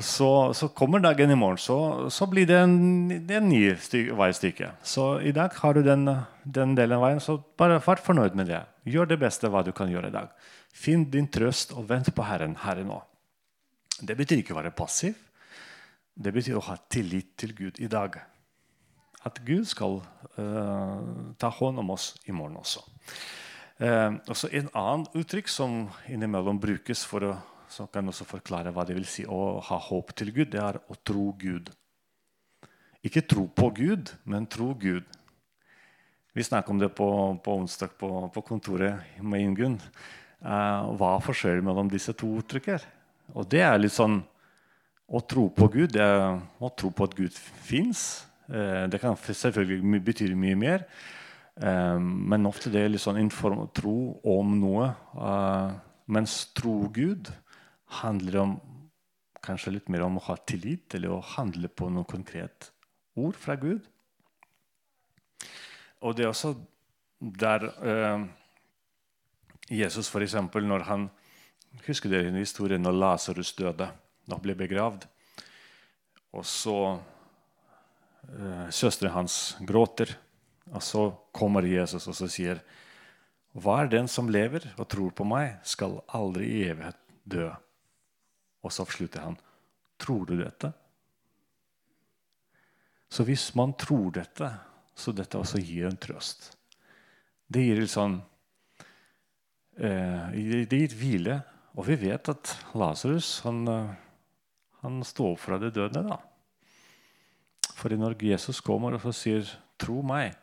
[0.00, 2.76] Så, så, kommer dagen i morgen, så, så blir det en,
[3.12, 3.60] en ny
[4.16, 4.70] veistykke.
[4.80, 6.08] Så i dag har du den,
[6.48, 8.62] den delen av veien, så bare vær fornøyd med det.
[8.88, 10.32] Gjør det beste hva du kan gjøre i dag.
[10.72, 12.98] Finn din trøst og vent på Herren her og nå.
[14.02, 15.14] Det betyr ikke å være passiv.
[16.12, 18.18] Det betyr å ha tillit til Gud i dag.
[19.22, 22.82] At Gud skal uh, ta hånd om oss i morgen også.
[23.78, 27.32] Uh, også En annen uttrykk som innimellom brukes for å
[27.72, 30.78] som kan også forklare hva det vil si å ha håp til Gud, det er
[30.92, 31.70] å tro Gud.
[33.02, 35.06] Ikke tro på Gud, men tro Gud.
[36.32, 37.08] Vi snakket om det på,
[37.44, 39.78] på onsdag på, på kontoret med Ingunn
[40.42, 42.82] hva er forskjellen mellom disse to uttrykker.
[43.38, 44.20] Og det er litt sånn
[45.12, 47.34] Å tro på Gud det er å tro på at Gud
[47.66, 48.24] fins.
[48.48, 50.86] Uh, det kan selvfølgelig bety mye mer.
[51.60, 54.88] Eh, men ofte det er litt sånn inform tro om noe.
[55.12, 55.72] Eh,
[56.12, 57.30] mens tro Gud
[58.02, 58.58] handler om
[59.42, 62.70] kanskje litt mer om å ha tillit eller å handle på noe konkret
[63.18, 63.84] ord fra Gud.
[66.02, 66.54] Og det er også
[67.20, 68.24] der eh,
[69.70, 71.10] Jesus, for eksempel, når han
[71.86, 73.86] Husker dere historien når Lasarus døde?
[74.28, 75.06] Da ble begravd.
[76.36, 76.76] Og så
[78.28, 80.12] eh, Søsteren hans gråter.
[80.72, 82.60] Og så kommer Jesus og så sier
[83.52, 87.50] Hva er den som lever og tror på meg, skal aldri i evighet dø.
[88.62, 89.36] Og så avslutter han.
[90.00, 90.72] Tror du dette?
[93.12, 94.48] Så hvis man tror dette,
[94.96, 96.54] så dette også gir en trøst.
[97.52, 98.22] Det gir litt sånn
[99.78, 101.42] eh, Det gir hvile.
[101.76, 103.94] Og vi vet at Lasarus han, eh,
[104.82, 106.02] han står opp fra de døde.
[106.02, 106.18] da.
[107.74, 109.42] For når Jesus kommer og sier
[109.78, 110.36] 'tro meg',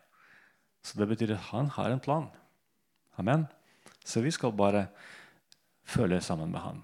[0.84, 2.30] så det betyr at han har en plan.
[3.18, 3.48] Amen.
[4.06, 4.88] Så vi skal bare
[5.84, 6.84] følge sammen med han.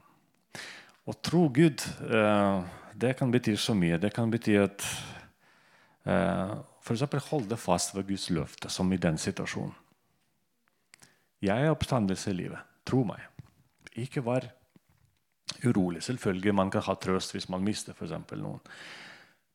[1.06, 2.64] Å tro Gud, eh,
[2.96, 3.98] det kan bety så mye.
[3.98, 4.86] Det kan bety at
[6.06, 7.30] eh, F.eks.
[7.30, 9.74] holde fast ved Guds løfte, som i den situasjonen.
[11.46, 12.62] Jeg er oppstandelse i livet.
[12.88, 13.22] Tro meg.
[14.02, 14.48] Ikke vær
[15.66, 16.02] urolig.
[16.04, 18.62] Selvfølgelig man kan ha trøst hvis man mister for noen.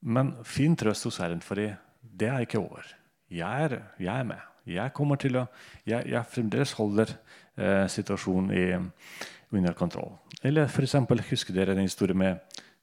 [0.01, 2.87] Men finn trøst hos Herren, for det er ikke over.
[3.31, 4.47] Jeg er, jeg er med.
[4.71, 5.47] Jeg kommer til å,
[5.89, 7.13] jeg, jeg fremdeles holder
[7.57, 8.65] eh, situasjonen i,
[9.57, 10.15] under kontroll.
[10.43, 10.97] Eller f.eks.
[11.31, 12.39] husker dere en historie med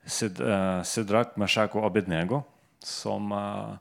[0.08, 2.41] Sid, og Abednego,
[2.84, 3.76] som, uh,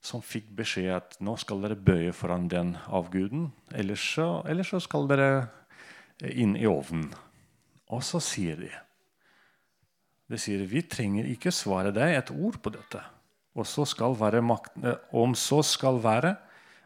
[0.00, 4.80] som fikk beskjed at nå skal dere bøye foran den avguden, ellers så, ellers så
[4.82, 5.30] skal dere
[6.24, 7.10] inn i ovnen.
[7.90, 8.70] Og så sier de
[10.30, 13.00] De sier vi trenger ikke svare deg et ord på dette.
[13.58, 16.36] Og så skal være makt, eh, om så skal være,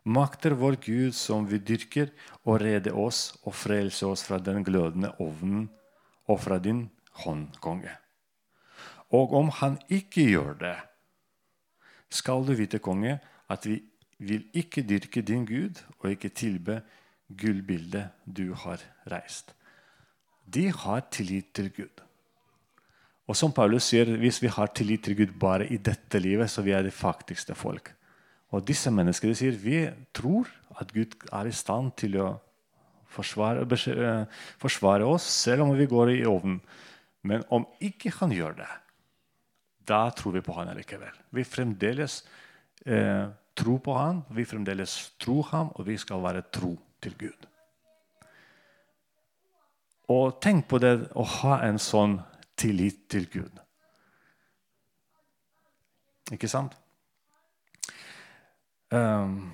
[0.05, 2.09] makter vår Gud som vi dyrker,
[2.45, 5.69] og rede oss og frelse oss fra den glødende ovnen
[6.25, 6.89] og fra din
[7.21, 7.93] hånd, konge.
[9.13, 10.77] Og om han ikke gjør det,
[12.15, 13.19] skal du vite, konge,
[13.51, 13.81] at vi
[14.23, 16.81] vil ikke dyrke din Gud og ikke tilbe
[17.29, 19.55] gullbildet du har reist.
[20.47, 22.03] De har tillit til Gud.
[23.25, 26.63] Og som Paulus sier, hvis vi har tillit til Gud bare i dette livet, så
[26.63, 27.89] vi er det faktigste folk.
[28.53, 32.29] Og disse menneskene sier vi tror at Gud er i stand til å
[33.15, 34.27] forsvare, eh,
[34.61, 36.61] forsvare oss, selv om vi går i ovnen.
[37.23, 38.69] Men om ikke han gjør det,
[39.87, 41.15] da tror vi på han likevel.
[41.31, 42.23] Vi fremdeles
[42.87, 47.51] eh, tror på han, vi fremdeles tror ham, og vi skal være tro til Gud.
[50.13, 52.19] Og tenk på det å ha en sånn
[52.61, 53.61] tillit til Gud.
[56.33, 56.75] Ikke sant?
[58.95, 59.53] Um,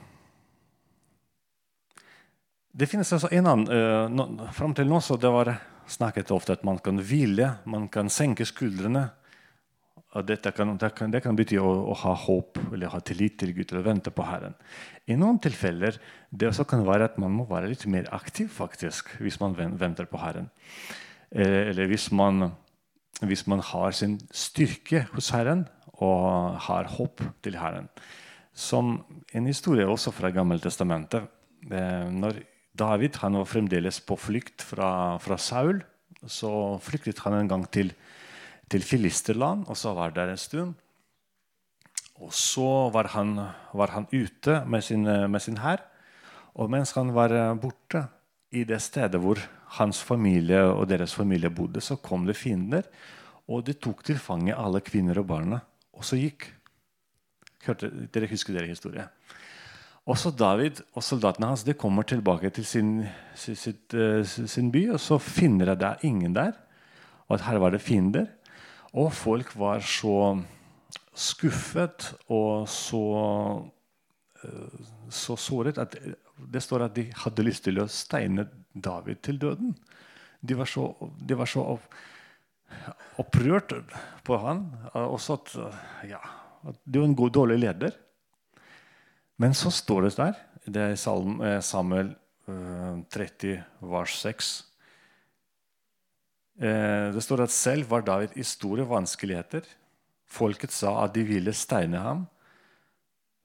[2.70, 5.54] det finnes altså en annen uh, no, Fram til nå så det var
[5.90, 9.08] snakket ofte at man kan hvile, man kan senke skuldrene.
[10.26, 13.52] Dette kan, det, kan, det kan bety å, å, ha håp eller ha tillit til
[13.54, 14.56] Gud eller vente på Herren.
[15.06, 19.12] I noen tilfeller det også kan være at man må være litt mer aktiv faktisk,
[19.22, 20.50] hvis man venter på Herren.
[21.30, 22.50] Eh, eller hvis man
[23.20, 25.66] hvis man har sin styrke hos Herren
[26.00, 27.88] og har håp til Herren.
[28.56, 29.02] Som
[29.36, 31.28] en historie også fra Gammeltestamentet.
[31.70, 32.40] Eh, når
[32.78, 35.82] David han var fremdeles på flukt fra, fra, Saul,
[36.26, 37.92] så flyktet han en gang til,
[38.70, 40.74] til Filisterland, og så var der en stund.
[42.20, 43.34] Og så var han,
[43.74, 45.82] var han ute med sin, med sin hær.
[46.54, 48.04] Og mens han var borte
[48.50, 49.40] i det stedet hvor
[49.78, 52.86] hans familie og deres familie bodde, så kom det fiender.
[53.48, 55.60] Og de tok til fange alle kvinner og barna,
[55.94, 56.46] og så gikk.
[57.66, 59.08] Hørte, dere husker dere historien?
[60.08, 62.92] Også David og soldatene hans de kommer tilbake til sin,
[63.34, 66.54] sin, sin, sin by, og så finner de der ingen der.
[67.28, 68.26] Og at her var det fiender.
[68.98, 70.40] Og folk var så
[71.14, 73.04] skuffet og så,
[74.42, 75.96] eh, så såret at
[76.40, 79.74] det står at de hadde lyst til å steine David til døden.
[80.40, 80.88] De var så,
[81.20, 81.64] de var så
[83.20, 83.74] opprørt
[84.24, 84.64] på han.
[84.94, 85.52] Også at,
[86.08, 86.20] ja,
[86.64, 87.98] at det var en god, dårlig leder.
[89.40, 92.14] Men så står det der, det er eh, Samuel
[92.46, 94.69] 30, eh, vers 6 eh,
[96.60, 99.64] Det står at selv var David i store vanskeligheter.
[100.28, 102.26] Folket sa at de ville steine ham.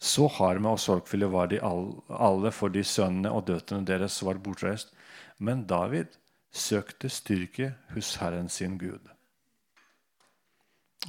[0.01, 4.91] Så harme og sorgfulle var de alle fordi sønnene og døtrene deres var bortreist.
[5.39, 6.11] Men David
[6.55, 9.11] søkte styrke hos Herren sin Gud.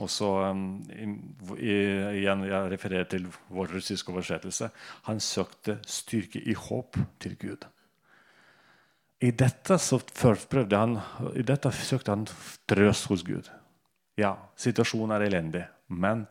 [0.01, 0.85] og så um,
[1.59, 4.71] igjen, Jeg refererer til vår russiske oversettelse.
[5.03, 7.65] Han søkte styrke i håp til Gud.
[9.25, 10.99] I dette, så forprøvde han,
[11.33, 12.27] i dette søkte han
[12.69, 13.49] trøst hos Gud.
[14.21, 16.27] Ja, situasjonen er elendig, men,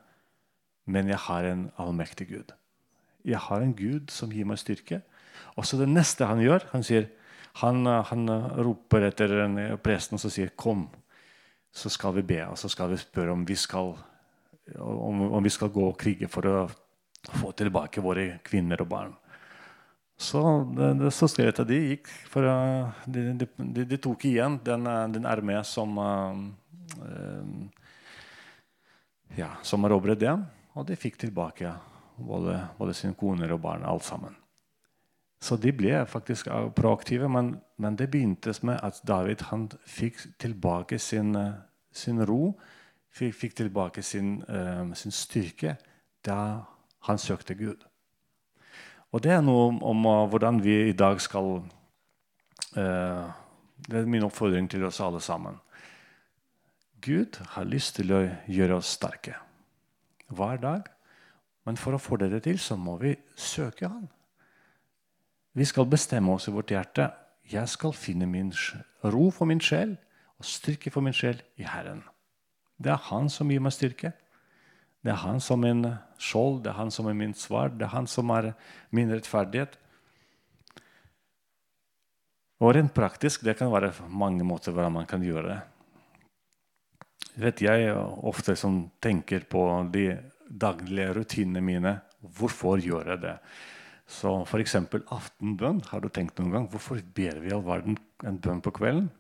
[0.86, 2.54] men jeg har en allmektig Gud.
[3.26, 5.02] Jeg har en Gud som gir meg styrke.
[5.58, 7.10] Og så det neste han gjør, han sier,
[7.62, 8.30] han, han
[8.62, 9.34] roper etter
[9.82, 10.88] presten og sier 'kom'
[11.76, 13.96] så skal vi be og så skal vi spørre om vi skal,
[14.80, 16.60] om, om vi skal gå og krige for å
[17.42, 19.14] få tilbake våre kvinner og barn.
[20.26, 20.42] Så,
[20.74, 22.48] det, så skrev de gikk for
[23.06, 26.34] de, de, de, tok igjen den, den armé som uh,
[29.36, 30.46] ja, som erobret dem.
[30.76, 31.72] Og de fikk tilbake
[32.18, 34.36] både, både sine koner og barn, alt sammen.
[35.42, 41.00] Så de ble faktisk proaktive, men, men, det begynte med at David han fikk tilbake
[41.00, 41.36] sin,
[41.94, 42.56] sin ro,
[43.14, 45.76] fikk, fikk tilbake sin, uh, sin, styrke
[46.26, 46.40] da
[47.06, 47.84] han søkte Gud.
[49.14, 53.26] Og det er noe om, uh, hvordan vi i dag skal uh,
[53.86, 55.60] Det er min oppfordring til oss alle sammen.
[57.06, 59.36] Gud har lyst til å gjøre oss sterke
[60.34, 60.88] hver dag.
[61.66, 64.08] Men for å få det til så må vi søke Han.
[65.56, 67.10] Vi skal bestemme oss i vårt hjerte.
[67.50, 68.52] Jeg skal finne min
[69.04, 69.96] ro for min sjel
[70.38, 72.04] og styrke for min sjel i Herren.
[72.78, 74.12] Det er Han som gir meg styrke.
[75.06, 77.86] Det er Han som er min skjold, det er Han som er min svar, det
[77.86, 78.54] er Han som er
[78.90, 79.78] min rettferdighet.
[82.64, 85.60] Og rent praktisk det kan være mange måter hvordan man kan gjøre det.
[87.38, 87.92] Vet jeg
[88.26, 89.62] ofte som tenker på
[89.94, 90.08] de
[90.50, 91.98] daglige rutinene mine.
[92.22, 93.36] Hvorfor gjør jeg det?
[94.08, 94.78] Så f.eks.
[95.12, 95.84] aftenbønn.
[95.92, 99.12] Har du tenkt noen gang hvorfor ber vi all verden en bønn på kvelden?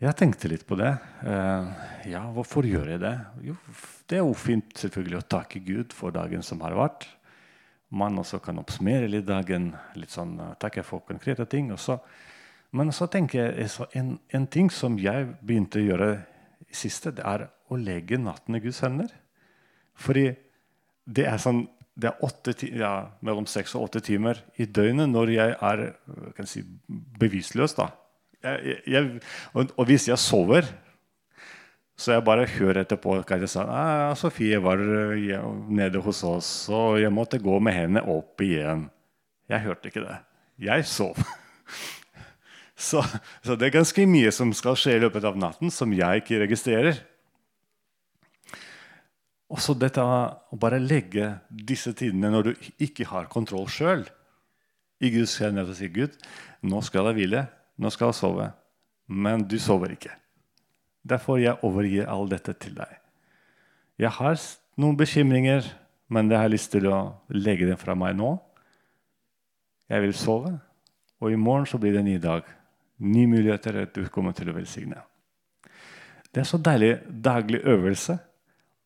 [0.00, 0.94] Jeg tenkte litt på det.
[1.20, 1.66] Uh,
[2.08, 3.12] ja, hvorfor gjør jeg det?
[3.44, 3.52] Jo,
[4.08, 7.04] det er jo fint selvfølgelig å takke Gud for dagen som har vært.
[7.92, 11.68] Man også kan oppsummere litt dagen, litt sånn, uh, takke for konkrete ting.
[11.76, 11.98] Også.
[12.72, 13.68] Men så tenker jeg
[14.00, 16.10] en, en, ting som jeg begynte å gjøre
[16.64, 19.12] i siste, det er å legge natten i Guds hender.
[20.00, 20.30] Fordi
[21.04, 21.66] det er sånn
[22.00, 25.90] det er åtte, ja, mellom seks og åtte timer i døgnet når jeg er
[26.48, 26.64] si,
[27.20, 27.76] bevisløs.
[27.76, 27.92] da.
[28.40, 29.20] Jeg, jeg,
[29.52, 30.68] og, og, hvis jeg sover,
[32.00, 33.66] så jeg bare hører etterpå hva jeg sa.
[34.16, 34.80] 'Sofie var
[35.68, 38.88] nede hos oss, og jeg måtte gå med henne opp igjen.'
[39.50, 40.18] Jeg hørte ikke det.
[40.62, 41.18] Jeg sov.
[42.80, 43.02] Så,
[43.44, 46.38] så det er ganske mye som skal skje i løpet av natten, som jeg ikke
[46.40, 47.02] registrerer.
[49.52, 54.06] Og så dette å bare legge disse tidene når du ikke har kontroll sjøl,
[55.04, 56.16] i Guds hender og si Gud,
[56.64, 57.44] nå skal jeg hvile,
[57.80, 58.48] nå skal jeg sove.
[59.08, 60.12] Men du sover ikke.
[61.02, 62.92] Derfor jeg overgir all dette til deg.
[64.00, 64.36] Jeg har
[64.80, 65.64] noen bekymringer,
[66.12, 67.00] men jeg har lyst til å
[67.32, 68.34] legge dem fra meg nå.
[69.90, 70.54] Jeg vil sove,
[71.20, 72.44] og i morgen så blir det en ny dag.
[73.00, 75.00] Nye muligheter du kommer til å velsigne.
[76.30, 78.20] Det er så deilig daglig øvelse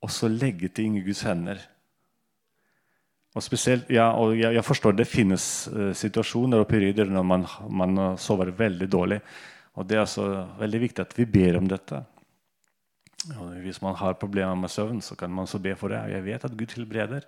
[0.04, 1.60] også legge ting i Guds hender.
[3.34, 5.44] Og spesielt, ja, og jeg, jeg forstår det finnes
[5.74, 9.18] uh, situasjoner og perioder når man, man, sover veldig dårlig.
[9.74, 10.26] Og Det er altså
[10.60, 11.98] veldig viktig at vi ber om dette.
[13.34, 16.04] Og hvis man har problemer med søvn, så kan man så be for det.
[16.12, 17.26] Jeg vet at Gud tilbereder.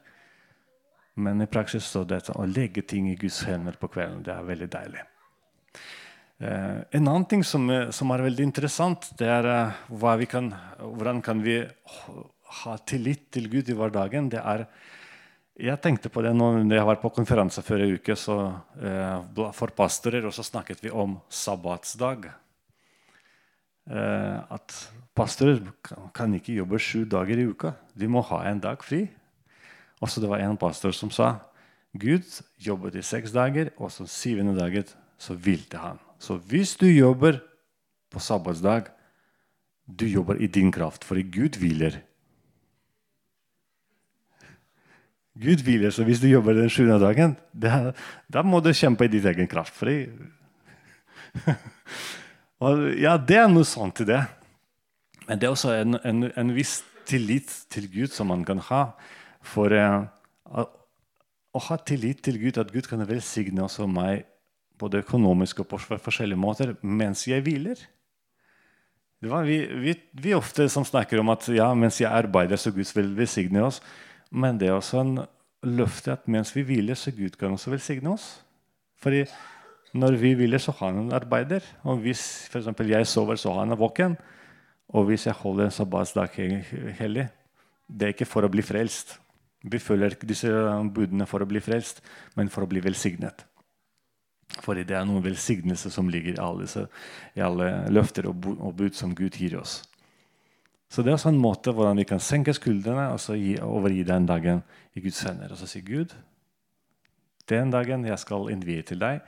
[1.17, 4.47] Men i praksis så det å legge ting i Guds hender på kvelden, det er
[4.47, 5.05] veldig deilig.
[6.37, 9.49] Uh, en annen ting som, som, er veldig interessant, det er
[9.89, 11.63] uh, kan, hvordan kan vi
[12.61, 14.69] ha tillit til Gud i hverdagen, det er
[15.57, 19.73] Jeg tenkte på det når jeg var på konferanse før i uke så, eh, for
[19.73, 22.29] pastorer, og så snakket vi om sabbatsdag.
[23.89, 24.75] Eh, at
[25.17, 25.63] pastorer
[26.13, 27.73] kan ikke jobbe sju dager i uka.
[27.97, 29.09] De må ha en dag fri.
[30.03, 31.41] Og så det var en pastor som sa
[31.97, 32.27] Gud
[32.61, 34.85] jobbet i seks dager, og så syvende dagen
[35.17, 35.99] så hvilte han.
[36.19, 37.41] Så hvis du jobber
[38.13, 38.91] på sabbatsdag,
[39.89, 42.03] du jobber i din kraft, fordi Gud hviler.
[45.37, 47.93] Gud hviler, så hvis du jobber den sjuende dagen, da,
[48.33, 49.75] da må du kjempe i ditt egen kraft.
[49.77, 50.07] Fordi
[52.65, 54.23] og, ja, det er noe sånt i det.
[55.27, 58.83] Men det er også en, en, en viss tillit til Gud som man kan ha.
[59.47, 60.07] For uh,
[60.49, 60.65] å,
[61.53, 64.25] å, ha tillit til Gud, at Gud kan velsigne også meg
[64.81, 67.79] både økonomisk og på forskjellige måter mens jeg hviler.
[69.23, 72.73] Det var vi, vi, vi ofte som snakker om at ja, mens jeg arbeider, så
[72.75, 73.81] Gud vil velsigne oss.
[74.31, 75.19] Men det er også en
[75.67, 78.27] løfte at mens vi hviler, så Gud kan også velsigne oss.
[79.03, 79.25] Fordi
[79.97, 81.65] når vi hviler, så har han en arbeider.
[81.85, 84.17] Og hvis for jeg sover, så har han en våken.
[84.89, 86.29] Og hvis jeg holder en sabbatsdag
[86.99, 87.29] hellig,
[87.89, 89.19] det er ikke for å bli frelst.
[89.67, 90.51] Vi følger ikke disse
[90.95, 92.03] budene for å bli frelst,
[92.37, 93.47] men for å bli velsignet.
[94.63, 96.87] Fordi det er noen velsignelse som ligger i alle,
[97.35, 98.47] i alle løfter og,
[98.79, 99.81] bud som Gud gir oss.
[100.89, 104.05] Så det er også en måte hvordan vi kan senke skuldrene og så gi, overgi
[104.07, 104.63] den dagen
[104.95, 105.51] i Guds hender.
[105.53, 106.15] Og så si Gud,
[107.51, 109.23] den dagen jeg skal innvie til deg,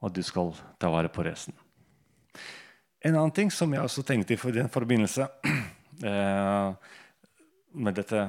[0.00, 1.54] og du skal ta vare på resten.
[3.00, 5.26] En annen ting som jeg også tenkte i den forbindelse
[6.10, 6.72] eh,
[7.72, 8.26] med dette,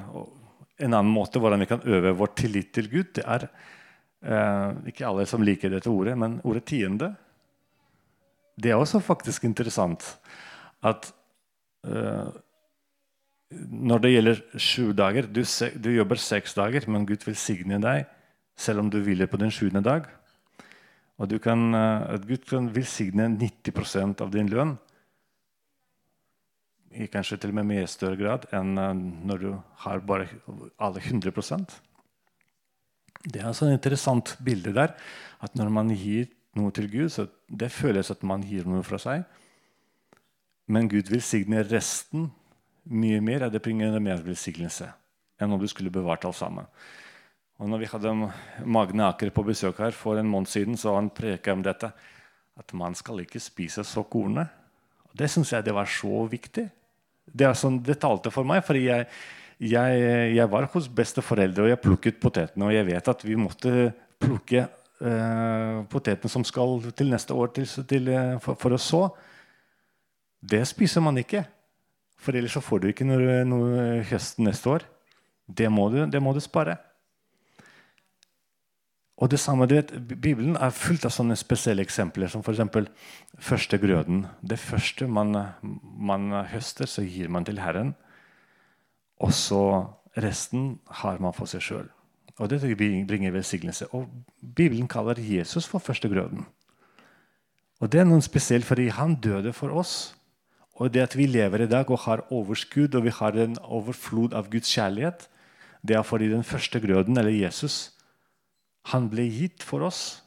[0.81, 5.05] En annen måte hvordan vi kan øve vår tillit til Gud, det er eh, Ikke
[5.07, 7.11] alle som liker dette ordet, men ordet tiende.
[8.55, 10.05] Det er også faktisk interessant
[10.81, 11.11] at
[11.85, 12.31] eh,
[13.51, 18.07] når det gjelder sju dager du, du, jobber seks dager, men Gud vil signe deg
[18.59, 20.07] selv om du hviler på den sjuende dag.
[21.21, 24.75] Og kan, at Gud kan velsigne 90% av din lønn.
[26.91, 29.51] I kanskje til og med mye større grad enn uh, når du
[29.85, 30.27] har bare
[30.75, 31.77] alle 100%
[33.23, 34.95] Det er altså et interessant bilde der.
[35.39, 38.99] At når man gir noe til Gud, så det føles at man gir noe fra
[38.99, 39.23] seg.
[40.67, 42.31] Men Gud vil signe resten
[42.89, 43.49] mye mer.
[43.49, 44.89] Det bringer mer velsignelse
[45.41, 46.67] enn om du skulle bevart alt sammen.
[47.61, 48.11] Og når vi hadde
[48.65, 51.91] Magne Aker på besøk her for en måned siden, så han preka om dette.
[52.57, 54.49] At man skal ikke spise så kornet.
[55.13, 56.65] Det syns jeg det var så viktig.
[57.25, 58.63] Det, sånn, det talte for meg.
[58.65, 59.07] fordi jeg,
[59.61, 60.01] jeg,
[60.35, 62.67] jeg, var hos besteforeldre, og jeg plukket potetene.
[62.67, 63.91] Og jeg vet at vi måtte
[64.21, 69.03] plukke uh, potetene som skal til neste år til, til, for, for, å så.
[70.41, 71.45] Det spiser man ikke.
[72.21, 74.85] For ellers så får du ikke noe, noe høsten neste år.
[75.49, 76.77] Det må du, det må du spare.
[79.21, 82.89] Og det samme, du vet, Bibelen er fullt av sånne spesielle eksempler, som f.eks.
[83.37, 84.23] første grøden.
[84.41, 87.93] Det første man, man, høster, så gir man til Herren.
[89.21, 89.61] Og så
[90.17, 91.91] resten har man for seg sjøl.
[92.41, 92.63] Og det
[93.07, 93.91] bringer velsignelse.
[93.93, 94.09] Og
[94.41, 96.47] Bibelen kaller Jesus for første grøden.
[97.81, 100.15] Og det er noe spesielt, fordi han døde for oss.
[100.79, 104.33] Og det at vi lever i dag og har overskudd og vi har en overflod
[104.37, 105.27] av Guds kjærlighet,
[105.81, 107.91] det er fordi den første grøden, eller Jesus,
[108.93, 110.21] han ble gitt for oss.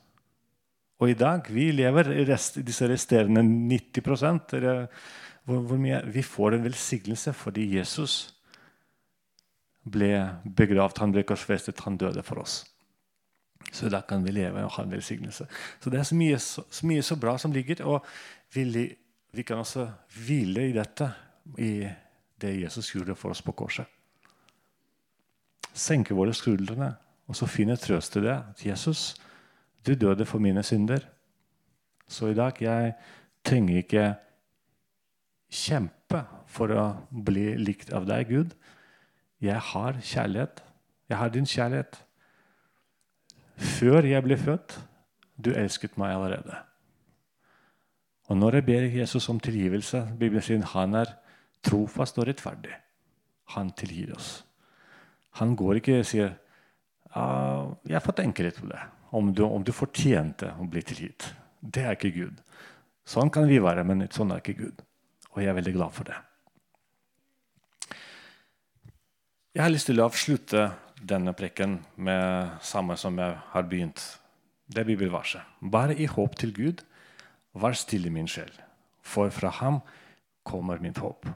[1.03, 4.87] Og i dag vi lever i rest, disse resterende 90 eller
[5.45, 8.35] hvor, hvor mye, Vi får en velsignelse fordi Jesus
[9.85, 12.63] ble begravd, han ble korsfestet, han døde for oss.
[13.73, 15.47] Så da kan vi leve og ha en velsignelse.
[15.81, 17.83] Så det er så mye så, så, mye så bra som ligger.
[17.85, 18.05] Og
[18.55, 18.65] vi,
[19.35, 19.89] vi, kan også
[20.25, 21.11] hvile i dette,
[21.59, 21.89] i
[22.41, 23.87] det Jesus gjorde for oss på korset.
[25.75, 26.93] Senke våre skuldrene
[27.29, 28.37] og så finne trøst i det.
[28.37, 29.15] At Jesus,
[29.87, 31.07] du døde for mine synder.
[32.09, 32.95] Så i dag jeg
[33.45, 34.07] trenger ikke
[35.55, 38.55] kjempe for å bli likt av deg, Gud.
[39.43, 40.63] Jeg har kjærlighet.
[41.09, 41.99] Jeg har din kjærlighet.
[43.57, 44.79] Før jeg ble født,
[45.37, 46.61] du elsket meg allerede.
[48.31, 51.13] Og når jeg ber Jesus om tilgivelse, Bibelen sier han er
[51.65, 52.73] trofast og rettferdig.
[53.57, 54.39] Han tilgir oss.
[55.41, 56.33] Han går ikke og sier
[57.13, 58.81] ah, jeg får tenke litt på det.
[59.15, 61.29] Om du, om du fortjente å bli tilgitt.
[61.61, 62.41] Det er ikke Gud.
[63.05, 64.81] Sånn kan vi være, men sånn er ikke Gud.
[65.35, 66.17] Og jeg er veldig glad for det.
[69.55, 70.65] Jeg har lyst til å avslutte
[70.99, 74.03] denne prekken med samme som jeg har begynt.
[74.67, 75.45] Det er bibelverset.
[75.61, 76.83] Bare i håp til Gud,
[77.55, 78.53] vær stille min sjel,
[79.03, 79.81] for fra ham
[80.45, 81.27] kommer mitt håp.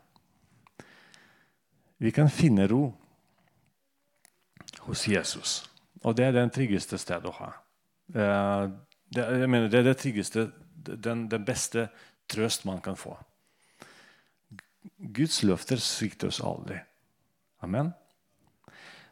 [1.99, 2.93] Vi kan finne ro
[4.87, 5.65] hos Jesus.
[6.07, 7.49] Og det er den tryggeste stedet å ha.
[8.15, 8.67] Eh,
[9.15, 10.49] det, jeg mener, det er det tryggeste,
[10.87, 11.89] den, den beste
[12.31, 13.17] trøst man kan få.
[14.99, 16.79] Guds løfter svikter oss aldri.
[17.67, 17.91] Amen.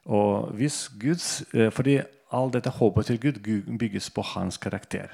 [0.07, 1.99] Og hvis Guds, eh, fordi
[2.35, 3.42] all dette håpet til Gud
[3.79, 5.11] bygges på hans karakter,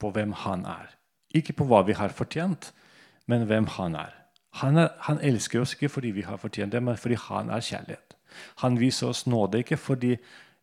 [0.00, 0.94] på hvem han er.
[1.34, 2.70] Ikke på hva vi har fortjent,
[3.26, 4.12] men hvem han er.
[4.60, 7.64] Han, er, han elsker oss ikke fordi vi har fortjent det, men fordi han er
[7.64, 8.14] kjærlighet.
[8.62, 10.14] Han viser oss nåde ikke fordi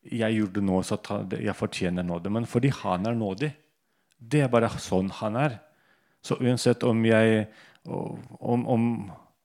[0.01, 0.97] jeg gjorde noe så
[1.35, 3.51] jeg fortjener nåde, men fordi han er nådig.
[4.17, 5.59] Det er bare sånn han er.
[6.21, 7.45] Så uansett om jeg,
[7.85, 8.87] om, om,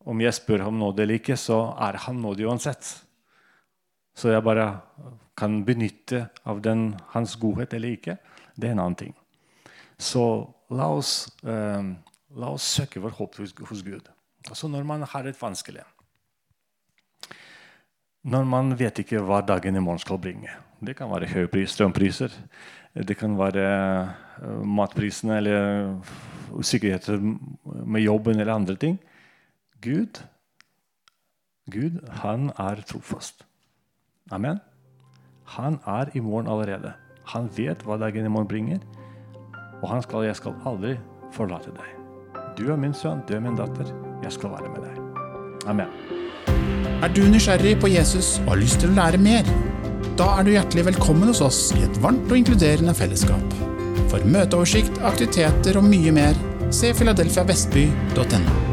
[0.04, 2.88] om jeg spør om nåde eller ikke, så er han nådig uansett.
[4.16, 4.68] Så jeg bare
[5.36, 8.16] kan benytte av den, hans godhet eller ikke.
[8.56, 9.16] Det er en annen ting.
[9.98, 10.24] Så
[10.70, 11.92] la oss, eh,
[12.36, 14.08] la oss søke vår håp hos, hos Gud.
[14.48, 15.84] Altså når man har et vanskelig
[18.26, 20.50] når man vet ikke hva dagen i morgen skal bringe.
[20.82, 22.32] Det kan være høye pris, strømpriser.
[23.06, 23.66] Det kan være
[24.42, 25.60] uh, matprisene eller
[26.56, 28.98] usikkerheter med jobben eller andre ting.
[29.82, 30.22] Gud,
[31.70, 33.44] Gud, han er trofast.
[34.32, 34.58] Amen.
[35.56, 36.94] Han er i morgen allerede.
[37.30, 38.82] Han vet hva dagen i morgen bringer.
[39.86, 40.96] Og han skal, jeg skal aldri
[41.30, 41.92] forlate deg.
[42.58, 43.92] Du er min sønn, du er min datter.
[44.24, 44.98] Jeg skal være med deg.
[45.70, 45.92] Amen.
[47.06, 49.46] Er du nysgjerrig på Jesus og har lyst til å lære mer?
[50.18, 53.58] Da er du hjertelig velkommen hos oss i et varmt og inkluderende fellesskap.
[54.10, 58.65] For møteoversikt, aktiviteter og mye mer, se filadelfiavestby.no.